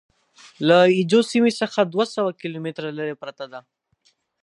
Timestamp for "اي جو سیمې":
0.89-1.51